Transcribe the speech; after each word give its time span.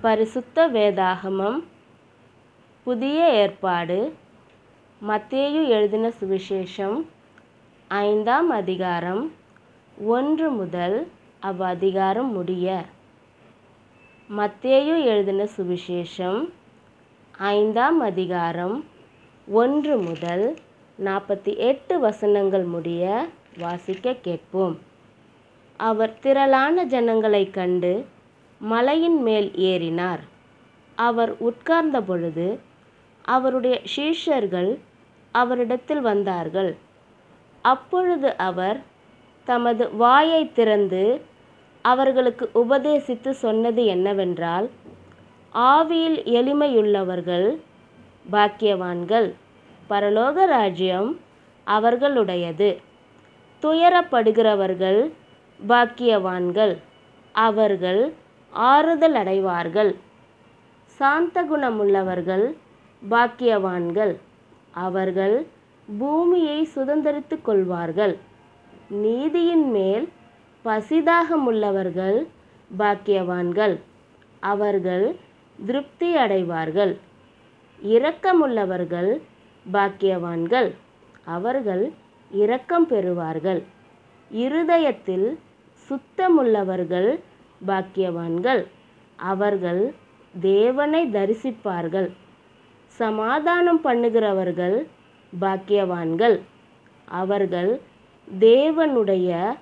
பரிசுத்த 0.00 0.68
வேதாகமம். 0.68 1.62
புதிய 2.82 3.30
ஏற்பாடு. 3.30 4.14
மத்தேயு 5.08 5.68
எழுதின 5.68 6.12
சுவிசேஷம் 6.20 7.04
ஐந்தாம் 7.88 8.50
அதிகாரம் 8.50 9.32
ஒன்று 10.04 10.50
முதல் 10.50 11.08
அவ்வதிகாரம் 11.42 12.32
முடிய. 12.32 12.84
மத்தேயு 14.36 15.04
எழுதின 15.04 15.48
சுவிசேஷம் 15.56 16.48
ஐந்தாம் 17.38 18.00
அதிகாரம் 18.00 18.84
ஒன்று 19.48 19.98
முதல் 19.98 20.56
நாற்பத்தி 21.04 21.56
எட்டு 21.56 21.98
வசனங்கள் 21.98 22.64
முடிய 22.64 23.28
வாசிக்க 23.58 24.12
கேட்போம். 24.12 24.78
அவர் 25.76 26.18
திரளான 26.18 26.84
ஜனங்களைக் 26.84 27.50
கண்டு 27.50 28.06
மலையின் 28.60 29.22
மேல் 29.22 29.50
ஏறினார். 29.56 30.22
அவர் 30.94 31.38
உட்கார்ந்த 31.38 32.00
பொழுது 32.00 32.60
அவருடைய 33.24 33.80
சீஷர்கள் 33.96 34.78
அவரிடத்தில் 35.32 36.00
வந்தார்கள். 36.00 36.76
அப்பொழுது 37.62 38.36
அவர் 38.36 38.80
தமது 39.44 39.96
வாயை 39.96 40.52
திறந்து 40.52 41.20
அவர்களுக்கு 41.82 42.50
உபதேசித்து 42.54 43.30
சொன்னது 43.30 43.84
என்னவென்றால் 43.84 44.70
ஆவியில் 45.54 46.18
எளிமையுள்ளவர்கள் 46.38 47.56
பாக்கியவான்கள் 48.30 49.32
பரலோக 49.90 50.46
ராஜ்யம் 50.46 51.20
அவர்களுடையது. 51.66 52.76
துயரப்படுகிறவர்கள் 53.62 55.12
பாக்கியவான்கள் 55.68 56.76
அவர்கள் 57.32 58.14
ஆறுதல் 58.56 59.14
அடைவார்கள் 59.14 59.94
சாந்த 60.84 61.44
குணமுள்ளவர்கள் 61.44 62.54
பாக்கியவான்கள். 63.10 64.16
அவர்கள் 64.70 65.46
பூமியை 65.98 66.68
சுதந்தரித்து 66.74 67.42
கொள்வார்கள். 67.42 68.16
நீதியின் 68.88 69.70
மேல் 69.70 70.08
பசிதாகமுள்ளவர்கள் 70.64 72.26
பாக்கியவான்கள். 72.78 73.78
அவர்கள் 74.40 75.16
திருப்தி 75.66 76.16
அடைவார்கள் 76.16 76.96
இரக்கமுள்ளவர்கள் 77.82 79.20
பாக்கியவான்கள். 79.72 80.74
அவர்கள் 81.24 81.92
இரக்கம் 82.30 82.88
பெறுவார்கள். 82.88 83.62
இருதயத்தில் 84.30 85.38
சுத்தமுள்ளவர்கள் 85.88 87.20
பாக்கியவான்கள். 87.66 88.66
அவர்கள் 89.16 89.94
தேவனை 90.40 91.06
தரிசிப்பார்கள். 91.06 92.10
சமாதானம் 92.86 93.80
பண்ணுகிறவர்கள் 93.84 94.86
பாக்கியவான்கள். 95.40 96.40
அவர்கள் 97.04 97.80
தேவனுடைய 98.38 99.56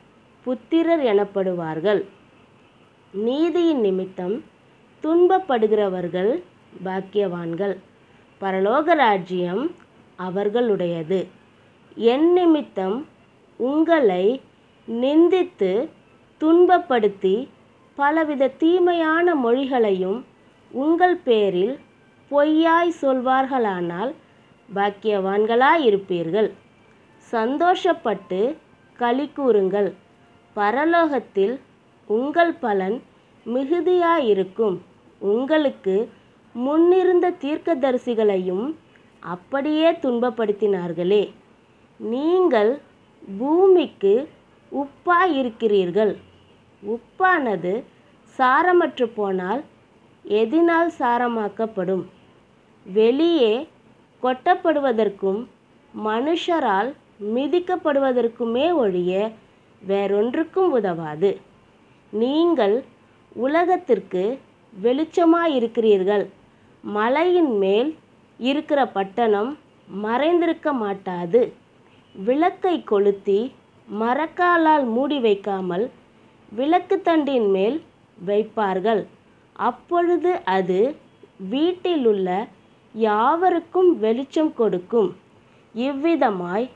புத்திரர் 0.44 1.00
எனப்படுவார்கள். 1.00 2.04
நீதியின் 3.10 3.80
நிமித்தம் 3.80 4.44
துன்பப்படுகிறவர்கள் 5.02 6.42
பாக்கியவான்கள். 6.84 7.76
பரலோக 8.40 8.94
ராஜ்யம் 8.94 9.70
அவர்களுடையது. 10.18 11.26
என் 11.94 12.32
நிமித்தம் 12.32 13.06
உங்களை 13.56 14.40
நிந்தித்து 14.88 15.88
துன்பப்படுத்தி 16.40 17.48
பலவித 17.94 18.48
தீமையான 18.48 19.34
மொழிகளையும் 19.34 20.20
உங்கள் 20.70 21.16
பேரில் 21.16 21.78
பொய்யாய் 22.30 22.92
சொல்வார்களானால் 23.00 24.12
பாக்கியவான்களாயிருப்பீர்கள். 24.74 26.50
சந்தோஷப்பட்டு 27.32 28.40
களி 28.96 29.26
கூறுங்கள். 29.28 29.94
பரலோகத்தில் 30.56 31.54
உங்கள் 32.06 32.52
பலன் 32.52 33.02
மிகுதியாயிருக்கும். 33.46 34.76
உங்களுக்கு 35.18 36.10
முன்னிருந்த 36.54 37.30
தீர்க்கதரிசிகளையும் 37.30 38.66
அப்படியே 39.20 39.90
துன்பப்படுத்தினார்களே. 39.90 41.22
நீங்கள் 41.98 42.80
பூமிக்கு 43.38 44.14
உப்பாயிருக்கிறீர்கள். 44.72 46.14
உப்பானது 46.92 47.72
சாரமற்று 48.38 49.06
போனால் 49.14 49.62
எதினால் 50.24 50.90
சாரமாக்கப்படும். 50.98 52.04
வெளியே 52.86 53.68
கொட்டப்படுவதற்கும் 54.22 55.40
மனுஷரால் 55.94 56.90
மிதிக்கப்படுவதற்குமே 57.34 58.66
ஒழிய 58.74 59.30
வேறொன்றுக்கும் 59.82 60.70
உதவாது. 60.70 61.30
நீங்கள் 62.12 62.76
உலகத்திற்கு 63.34 64.22
வெளிச்சமாயிருக்கிறீர்கள். 64.82 66.24
மலையின் 66.84 67.52
மேல் 67.56 67.90
இருக்கிற 68.40 68.80
பட்டணம் 68.86 69.50
மறைந்திருக்க 69.88 70.68
மாட்டாது. 70.84 71.42
விளக்கை 72.14 72.76
கொளுத்தி 72.84 73.40
மரக்காலால் 73.88 74.86
மூடி 74.86 75.18
வைக்காமல் 75.18 75.84
விளக்குத்தண்டின் 76.56 77.50
மேல் 77.50 77.82
வைப்பார்கள். 78.26 79.06
அப்பொழுது 79.52 80.40
அது 80.44 80.96
வீட்டிலுள்ள 81.48 82.48
யாவருக்கும் 82.94 83.98
வெளிச்சம் 83.98 84.54
கொடுக்கும். 84.54 85.16
இவ்விதமாய் 85.74 86.70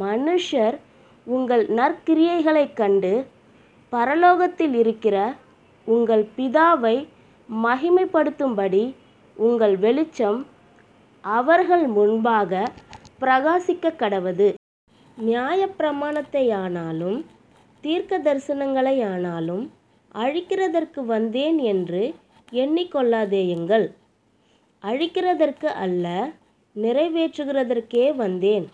மனுஷர் 0.00 0.78
உங்கள் 1.24 1.68
நற்கிரியைகளைக் 1.68 2.72
கண்டு 2.72 3.26
பரலோகத்தில் 3.92 4.74
இருக்கிற 4.74 5.34
உங்கள் 5.84 6.28
பிதாவை 6.36 7.08
மகிமைப்படுத்தும்படி 7.48 8.94
உங்கள் 9.36 9.76
வெளிச்சம் 9.76 10.46
அவர்கள் 11.20 11.86
முன்பாக 11.86 12.72
பிரகாசிக்க 13.20 13.66
கடவது. 13.66 14.54
நியாயப்பிரமாணத்தையானாலும் 15.18 17.24
தீர்க்க 17.80 18.18
தரிசனங்களையானாலும் 18.18 19.64
அழிக்கிறதற்கு 20.14 21.00
வந்தேன் 21.04 21.58
என்று 21.72 22.02
எண்ணிக்கொள்ளாதேயுங்கள். 22.52 23.86
அழிக்கிறதற்கு 24.84 25.68
அல்ல 25.84 26.06
நிறைவேற்றுகிறதற்கே 26.76 28.04
வந்தேன். 28.14 28.66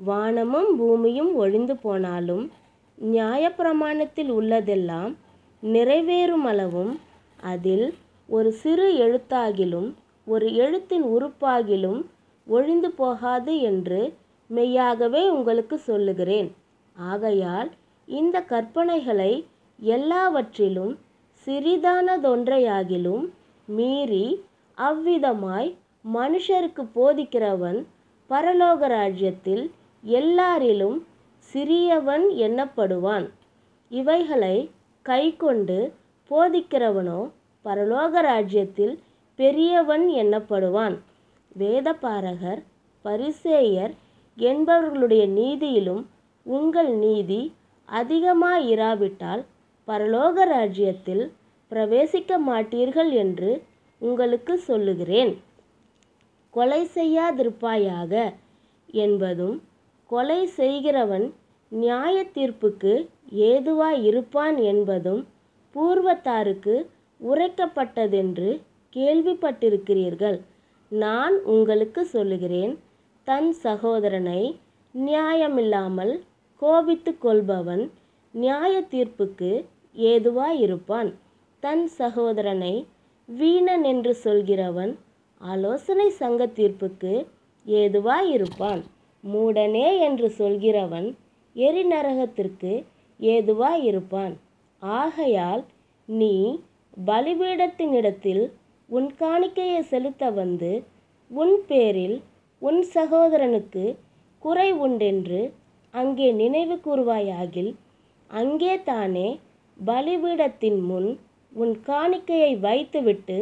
வானமும் 0.00 0.70
பூமியும் 0.76 1.34
ஒழிந்து 1.34 1.76
போனாலும் 1.76 2.44
நியாயப்பிரமாணத்தில் 2.98 4.30
உள்ளதெல்லாம் 4.38 5.12
நிறைவேறும் 5.62 6.46
அளவும் 6.46 6.92
அதில் 7.42 7.86
ஒரு 8.28 8.50
சிறு 8.52 8.86
எழுத்தாகிலும் 9.04 9.88
ஒரு 10.26 10.46
எழுத்தின் 10.54 11.04
உறுப்பாகிலும் 11.04 12.00
ஒழிந்து 12.46 12.90
போகாது 12.90 13.52
என்று 13.60 14.00
மெய்யாகவே 14.50 15.22
உங்களுக்கு 15.28 15.76
சொல்லுகிறேன். 15.78 16.48
ஆகையால் 16.96 17.70
இந்த 18.08 18.36
கற்பனைகளை 18.50 19.32
எல்லாவற்றிலும் 19.78 20.92
சிறிதானதொன்றையாகிலும் 21.46 23.24
மீறி 23.68 24.26
அவ்விதமாய் 24.78 25.70
மனுஷருக்கு 26.12 26.82
போதிக்கிறவன் 26.94 27.78
பரலோக 28.30 28.88
ராஜ்யத்தில் 28.88 29.64
எல்லாரிலும் 30.04 30.98
சிறியவன் 31.50 32.26
எண்ணப்படுவான் 32.38 33.26
இவைகளை 33.90 34.56
கைக்கொண்டு 35.06 35.78
போதிக்கிறவனோ 36.30 37.20
பரலோக 37.64 38.22
ராஜ்யத்தில் 38.22 38.94
பெரியவன் 39.38 40.06
எண்ணப்படுவான் 40.14 40.96
வேதபாரகர் 41.56 42.62
பரிசேயர் 43.04 43.94
என்பவர்களுடைய 44.38 45.24
நீதியிலும் 45.32 46.02
உங்கள் 46.46 46.92
நீதி 46.96 47.40
அதிகமாக 47.88 48.60
இராவிட்டால் 48.74 49.42
பரலோக 49.88 50.44
ராஜ்யத்தில் 50.44 51.24
பிரவேசிக்க 51.70 52.32
மாட்டீர்கள் 52.48 53.10
என்று 53.10 53.50
உங்களுக்கு 54.00 54.58
சொல்லுகிறேன். 54.58 55.32
கொலை 56.54 56.82
செய்யாதிருப்பாயாக 56.94 58.12
என்பதும் 58.86 59.56
கொலை 60.10 60.40
செய்கிறவன் 60.46 61.26
நியாய 61.72 62.16
தீர்ப்புக்கு 62.34 62.92
ஏதுவாய் 63.48 64.00
இருப்பான் 64.02 64.56
என்பதும் 64.56 65.22
பூர்வத்தாருக்கு 65.74 66.76
உரைக்கப்பட்டதென்று 67.20 68.50
கேள்விப்பட்டிருக்கிறீர்கள். 68.96 70.38
நான் 70.92 71.34
உங்களுக்கு 71.44 72.06
சொல்லுகிறேன் 72.06 72.72
தன் 73.24 73.52
சகோதரனை 73.52 74.42
நியாயமில்லாமல் 74.94 76.14
கோபித்து 76.62 77.12
கொள்பவன் 77.18 77.84
நியாய 78.34 78.74
தீர்ப்புக்கு 78.90 79.50
ஏதுவாயிருப்பான். 79.96 81.10
தன் 81.62 81.84
சகோதரனை 82.00 82.74
வீணன் 83.28 83.84
என்று 83.84 84.12
சொல்கிறவன் 84.24 84.92
ஆலோசனை 85.40 86.08
சங்க 86.20 86.46
தீர்ப்புக்கு 86.46 87.14
ஏதுவாயிருப்பான். 87.66 88.82
மூடனே 89.24 89.88
என்று 90.00 90.28
சொல்கிறவன் 90.38 91.08
எரிநரகத்திற்கு 91.56 92.72
ஏதுவாயிருப்பான். 93.20 94.34
ஆகையால் 94.82 95.62
நீ 96.08 96.34
பலிபீடத்தினிடத்தில் 97.06 98.44
உன் 98.88 99.08
காணிக்கையை 99.20 99.80
செலுத்த 99.92 100.30
வந்து 100.30 100.72
உன் 101.30 101.56
பேரில் 101.66 102.18
உன் 102.62 102.80
சகோதரனுக்கு 102.94 103.84
குறை 104.42 104.68
உண்டென்று 104.72 105.40
அங்கே 105.98 106.28
நினைவு 106.32 106.76
கூறுவாயாகில் 106.76 107.70
அங்கே 108.30 108.74
தானே 108.82 109.28
பலிபீடத்தின் 109.76 110.80
முன் 110.82 111.10
உன் 111.52 111.74
காணிக்கையை 111.86 112.52
வைத்துவிட்டு 112.60 113.38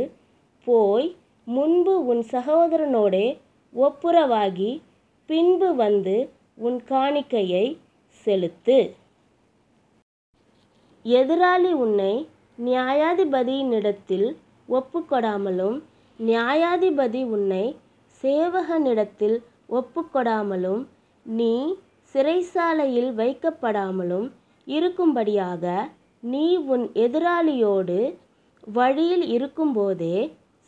போய் 0.67 1.09
முன்பு 1.47 1.95
உன் 2.05 2.23
சகோதரனோடே 2.33 3.27
ஒப்புரவாகி 3.75 4.71
பின்பு 5.29 5.69
வந்து 5.75 6.17
உன் 6.59 6.79
காணிக்கையை 6.89 7.67
செலுத்து. 8.27 8.79
எதிராளி 11.05 11.73
உன்னை 11.77 12.13
நியாயாதிபதியினிடத்தில் 12.59 14.29
ஒப்புக்கொடாமலும் 14.69 15.77
நியாயாதிபதி 16.19 17.23
உன்னை 17.27 17.65
சேவகனிடத்தில் 18.23 19.37
ஒப்புக்கொடாமலும் 19.71 20.83
நீ 21.27 21.53
சிறைசாலையில் 22.17 23.09
வைக்கப்படாமலும் 23.15 24.27
இருக்கும்படியாக 24.67 25.65
நீ 26.23 26.45
உன் 26.57 26.85
எதிராளியோடு 26.95 27.97
வழியில் 28.67 29.25
இருக்கும்போதே 29.29 30.17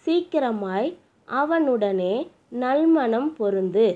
சீக்கிரமாய் 0.06 0.90
அவனுடனே 1.28 2.12
நல்மனம் 2.54 3.30
பொருந்து. 3.38 3.86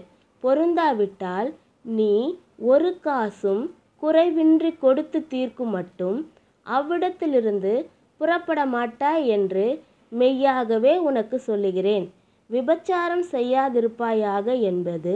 பொருந்தாவிட்டால் 0.43 1.51
நீ 1.85 2.15
ஒரு 2.57 2.93
காசும் 3.01 3.63
குறைவின்றி 4.03 4.79
கொடுத்து 4.79 5.21
தீர்க்கும் 5.27 5.71
மட்டும் 5.71 6.19
அவ்விடத்திலிருந்து 6.67 7.75
புறப்பட 8.21 8.67
மாட்டாய் 8.67 9.27
என்று 9.27 9.67
மெய்யாகவே 10.13 10.97
உனக்கு 11.09 11.39
சொல்லுகிறேன். 11.41 12.09
விபச்சாரம் 12.51 13.27
செய்யாதிருப்பாயாக 13.31 14.61
என்பது 14.63 15.15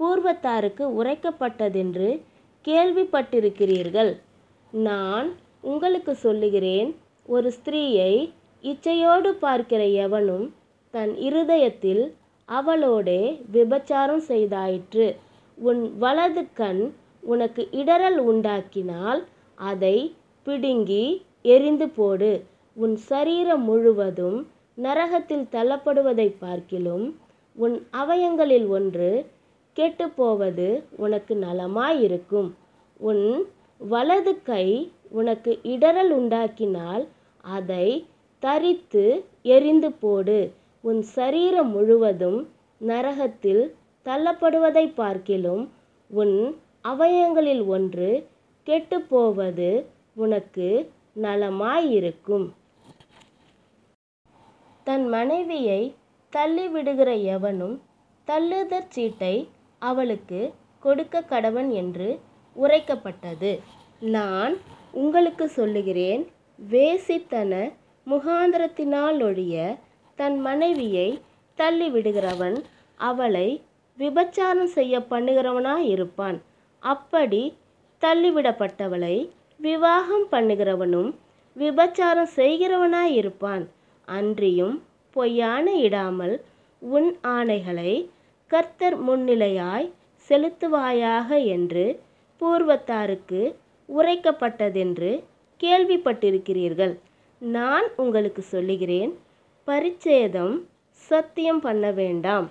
பூர்வத்தாருக்கு 0.00 0.84
உரைக்கப்பட்டதென்று 1.00 2.08
கேள்விப்பட்டிருக்கிறீர்கள். 2.64 4.12
நான் 4.72 5.28
உங்களுக்கு 5.72 6.12
சொல்லுகிறேன் 6.14 6.90
ஒரு 7.28 7.48
ஸ்திரீயை 7.56 8.14
இச்சையோடு 8.64 9.30
பார்க்கிற 9.44 9.82
எவனும் 10.04 10.46
தன் 10.94 11.12
இருதயத்தில் 11.18 12.02
அவளோடே 12.48 13.20
விபச்சாரம் 13.52 14.24
செய்தாயிற்று. 14.28 15.06
உன் 15.58 15.82
வலது 15.98 16.42
கண் 16.54 16.82
உனக்கு 17.22 17.62
இடறல் 17.72 18.18
உண்டாக்கினால் 18.30 19.20
அதை 19.58 19.96
பிடுங்கி 20.46 21.04
எரிந்து 21.42 21.86
போடு. 21.88 22.32
உன் 22.76 22.96
சரீரம் 23.10 23.64
முழுவதும் 23.64 24.38
நரகத்தில் 24.82 25.46
தள்ளப்படுவதை 25.52 26.28
பார்க்கிலும் 26.38 27.06
உன் 27.58 27.76
அவயங்களில் 27.92 28.66
ஒன்று 28.68 29.10
கெட்டுப்போவது 29.76 30.66
உனக்கு 30.96 31.34
நலமாயிருக்கும். 31.36 32.50
உன் 33.00 33.24
வலது 33.80 34.42
கை 34.42 34.66
உனக்கு 35.10 35.52
இடறல் 35.62 36.12
உண்டாக்கினால் 36.18 37.04
அதை 37.54 37.86
தரித்து 38.42 39.04
எரிந்து 39.42 39.92
போடு. 39.92 40.38
உன் 40.84 41.02
சரீரம் 41.16 41.70
முழுவதும் 41.70 42.38
நரகத்தில் 42.80 43.62
தள்ளப்படுவதை 44.06 44.84
பார்க்கிலும் 44.94 45.62
உன் 46.10 46.36
அவயங்களில் 46.84 47.64
ஒன்று 47.66 48.28
கெட்டுப்போவது 48.66 49.70
உனக்கு 50.14 50.68
நலமாயிருக்கும். 51.22 52.46
தன் 54.86 55.06
மனைவியை 55.08 55.80
தள்ளிவிடுகிற 56.32 57.10
எவனும் 57.34 57.76
தள்ளுதற் 58.28 58.88
சீட்டை 58.88 59.34
அவளுக்கு 59.78 60.40
கொடுக்க 60.80 61.24
கடவன் 61.30 61.70
என்று 61.72 62.08
உரைக்கப்பட்டது. 62.56 63.52
நான் 64.16 64.54
உங்களுக்கு 64.92 65.44
சொல்லுகிறேன் 65.48 66.22
வேசித்தன 66.58 67.52
முகாந்திரத்தினாலொழிய 68.06 69.54
தன் 70.18 70.38
மனைவியை 70.38 71.08
தள்ளிவிடுகிறவன் 71.58 72.58
அவளை 73.00 73.48
விபச்சாரம் 73.98 74.72
செய்ய 74.76 74.94
பண்ணுகிறவனாயிருப்பான். 75.10 76.38
அப்படி 76.82 77.42
தள்ளிவிடப்பட்டவளை 78.02 79.16
விவாகம் 79.60 80.26
பண்ணுகிறவனும் 80.30 81.10
விபச்சாரம் 81.56 82.32
செய்கிறவனாயிருப்பான். 82.36 83.64
அன்றியும் 84.08 84.76
பொய்யான 85.16 85.66
இடாமல் 85.80 86.34
உன் 86.82 87.10
ஆணைகளை 87.22 87.92
கர்த்தர் 88.54 88.96
முன்னிலையாய் 89.04 89.90
செலுத்துவாயாக 90.28 91.46
என்று 91.46 92.00
பூர்வத்தாருக்கு 92.40 93.54
உரைக்கப்பட்டதென்று 93.88 95.22
கேள்விப்பட்டிருக்கிறீர்கள். 95.60 96.98
நான் 97.38 97.84
உங்களுக்கு 97.96 98.42
சொல்லுகிறேன் 98.42 99.18
பரிச்சேதம் 99.66 100.60
சத்தியம் 100.90 101.60
பண்ண 101.60 101.90
வேண்டாம். 101.90 102.50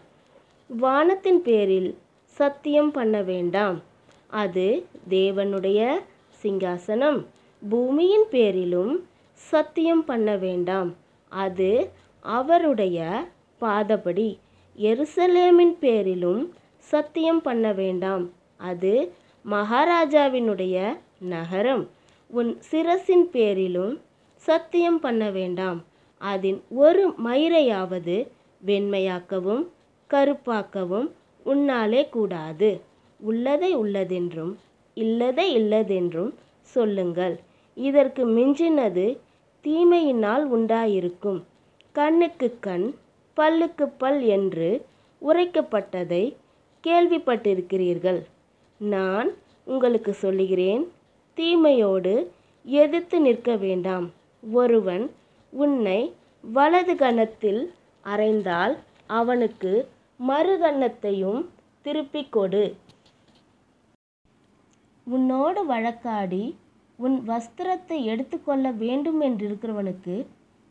வானத்தின் 0.67 1.41
பேரில் 1.41 1.97
சத்தியம் 2.25 2.91
பண்ண 2.91 3.21
வேண்டாம். 3.21 3.81
அது 4.27 4.85
தேவனுடைய 5.09 5.99
சிங்காசனம். 6.43 7.25
பூமியின் 7.69 8.25
பேரிலும் 8.29 9.07
சத்தியம் 9.33 10.05
பண்ண 10.05 10.35
வேண்டாம். 10.35 10.95
அது 11.29 11.89
அவருடைய 12.19 13.27
பாதபடி. 13.61 14.39
எருசலேமின் 14.77 15.75
பேரிலும் 15.79 16.53
சத்தியம் 16.77 17.41
பண்ண 17.41 17.73
வேண்டாம். 17.73 18.29
அது 18.57 19.13
மகாராஜாவினுடைய 19.49 20.97
நகரம். 21.19 21.89
உன் 22.27 22.57
சிரசின் 22.71 23.29
பேரிலும் 23.31 24.01
சத்தியம் 24.35 24.99
பண்ண 24.99 25.29
வேண்டாம். 25.29 25.83
அதன் 26.17 26.63
ஒரு 26.69 27.13
மயிரையாவது 27.25 28.27
வெண்மையாக்கவும் 28.65 29.67
கருப்பாக்கவும் 30.09 31.11
உன்னாலே 31.45 32.09
கூடாது. 32.09 32.81
உள்ளதை 33.19 33.77
உள்ளதென்றும் 33.77 34.55
இல்லதை 34.95 35.45
இல்லதென்றும் 35.57 36.33
சொல்லுங்கள். 36.61 37.39
இதற்கு 37.75 38.27
மிஞ்சினது 38.27 39.17
தீமையினால் 39.63 40.55
உண்டாயிருக்கும். 40.55 41.43
கண்ணுக்கு 41.91 42.57
கண் 42.59 42.93
பல்லுக்கு 43.37 43.85
பல் 43.97 44.21
என்று 44.37 44.69
உரைக்கப்பட்டதை 45.21 46.23
கேள்விப்பட்டிருக்கிறீர்கள். 46.83 48.21
நான் 48.79 49.29
உங்களுக்கு 49.65 50.13
சொல்லுகிறேன் 50.13 50.83
தீமையோடு 51.37 52.13
எதிர்த்து 52.65 53.17
நிற்க 53.19 53.55
வேண்டாம். 53.55 54.07
ஒருவன் 54.43 55.05
உன்னை 55.53 55.99
வலது 56.43 56.95
கன்னத்தில் 56.95 57.61
அறைந்தால் 58.03 58.73
அவனுக்கு 59.19 59.71
மறுகன்னத்தையும் 60.19 61.41
திருப்பிக் 61.85 62.31
கொடு. 62.31 62.63
உன்னோடு 65.07 65.61
வழக்காடி 65.69 66.43
உன் 66.99 67.17
வஸ்திரத்தை 67.27 67.97
எடுத்துக்கொள்ள 68.03 68.65
வேண்டும் 68.83 69.21
என்றிருக்கிறவனுக்கு 69.21 70.15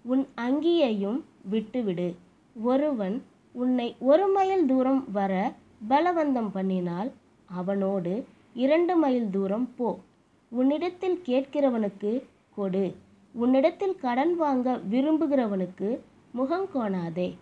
உன் 0.04 0.24
அங்கியையும் 0.40 1.18
விட்டுவிடு. 1.50 2.08
ஒருவன் 2.54 3.24
உன்னை 3.52 3.96
ஒரு 3.98 4.26
மைல் 4.26 4.66
தூரம் 4.66 5.12
வர 5.12 5.52
பலவந்தம் 5.88 6.50
பண்ணினால் 6.54 7.10
அவனோடு 7.44 8.26
இரண்டு 8.54 8.96
மைல் 8.96 9.30
தூரம் 9.30 9.74
போ. 9.74 9.98
உன்னிடத்தில் 10.48 11.22
கேட்கிறவனுக்கு 11.26 12.22
கொடு. 12.54 12.94
உன்னிடத்தில் 13.32 13.96
கடன் 13.96 14.36
வாங்க 14.36 14.80
விரும்புகிறவனுக்கு 14.90 15.98
முகம் 16.30 16.68
கோணாதே. 16.74 17.36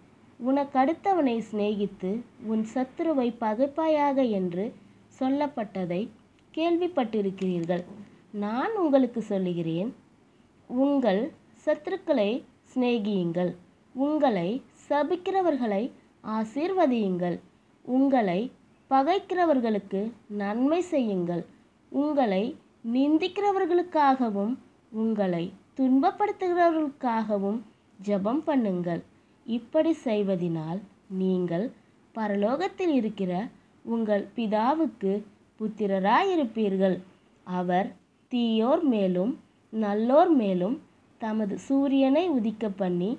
உனக்கடுத்தவனை 0.47 1.43
சிநேகித்து 1.51 2.21
உன் 2.43 2.67
சத்துருவை 2.75 3.35
பகைப்பாயாக 3.41 4.31
என்று 4.31 4.75
சொல்லப்பட்டதை 5.19 6.09
கேள்விப்பட்டிருக்கிறீர்கள். 6.55 7.85
நான் 8.31 8.77
உங்களுக்கு 8.77 9.23
சொல்லுகிறேன் 9.23 9.95
உங்கள் 10.67 11.33
சத்துருக்களை 11.67 12.43
சிநேகியுங்கள். 12.75 13.57
உங்களை 13.95 14.63
சபிக்கிறவர்களை 14.91 15.83
ஆசீர்வதியுங்கள். 16.25 17.37
உங்களை 17.85 18.41
பகைக்கிறவர்களுக்கு 18.91 20.01
நன்மை 20.41 20.81
செய்யுங்கள். 20.93 21.43
உங்களை 21.93 22.43
நிந்திக்கிறவர்களுக்காகவும் 22.93 24.55
உங்களை 25.03 25.45
துன்பப்படுத்துகிறவர்களுக்காகவும் 25.79 27.61
ஜெபம் 28.07 28.43
பண்ணுங்கள். 28.47 29.03
இப்படி 29.47 29.93
செய்வதினால் 30.05 30.81
நீங்கள் 31.21 31.67
பரலோகத்தில் 32.15 32.95
இருக்கிற 33.01 33.33
உங்கள் 33.85 34.25
பிதாவுக்கு 34.37 35.13
புத்திரராயிருப்பீர்கள். 35.61 36.97
அவர் 37.47 37.89
தீயோர் 38.33 38.83
மேலும் 38.95 39.33
நல்லோர் 39.73 40.33
மேலும் 40.35 40.77
தமது 41.21 41.55
சூரியனை 41.59 42.25
உதிக்க 42.29 42.69
பண்ணி 42.77 43.11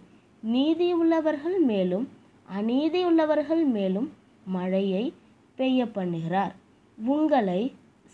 நீதி 0.43 0.93
உள்ளவர்கள் 0.93 1.59
மேலும் 1.59 2.05
அநீதி 2.49 3.03
உள்ளவர்கள் 3.03 3.63
மேலும் 3.65 4.07
மழையை 4.45 5.13
பெய்ய 5.57 5.85
பண்ணுகிறார். 5.85 6.53
உங்களை 6.97 7.61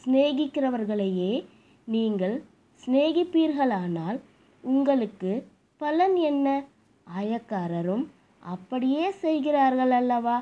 சிநேகிக்கிறவர்களையே 0.01 1.45
நீங்கள் 1.85 2.35
சிநேகிப்பீர்களானால் 2.83 4.19
உங்களுக்கு 4.63 5.31
பலன் 5.77 6.15
என்ன? 6.15 6.63
ஆயக்காரரும் 7.07 8.05
அப்படியே 8.43 9.11
செய்கிறார்கள் 9.11 9.91
அல்லவா? 9.91 10.37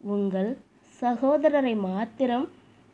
உங்கள் 0.00 0.50
சகோதரரை 1.02 1.74
மாத்திரம் 1.76 2.46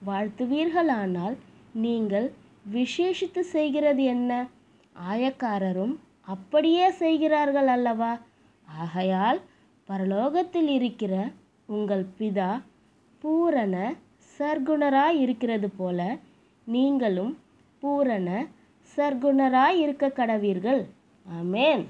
வாழ்த்துவீர்களானால் 0.03 1.37
நீங்கள் 1.73 2.33
விசேஷித்து 2.73 3.41
செய்கிறது 3.41 4.05
என்ன? 4.05 4.31
ஆயக்காரரும் 4.97 5.95
அப்படியே 6.23 6.91
செய்கிறார்கள் 6.91 7.67
அல்லவா? 7.67 8.13
ஆகையால் 8.69 9.41
பரலோகத்தில் 9.89 10.69
இருக்கிற 10.69 11.15
உங்கள் 11.69 12.05
பிதா 12.19 12.51
பூரண 13.25 13.75
சர்க்குணராய் 14.41 15.19
இருக்கிறது 15.19 15.69
போல 15.79 16.01
நீங்களும் 16.67 17.33
பூரண 17.83 18.29
சர்க்குணராய் 18.97 19.79
இருக்க 19.79 20.07
கடவீர்கள் 20.17 20.83
அமேன் 21.27 21.85